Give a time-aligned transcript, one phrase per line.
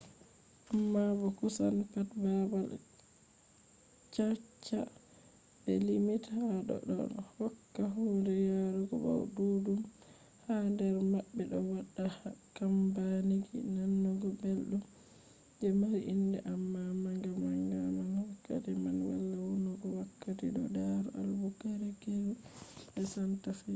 [0.73, 2.69] amma bo kusan pat baabal
[4.13, 4.79] caca je
[5.63, 9.81] be limti ha do ɗon hokka hunde yarugo bo ɗuɗɗum
[10.45, 12.05] ha nder maɓɓe do wadda
[12.57, 14.83] kambaniji nanugo belɗum
[15.59, 20.63] je mari inde amma bo manga manga man ha wakati man wala vonnugo wakati do
[20.75, 22.15] tari albuquerque
[22.93, 23.69] be santa fe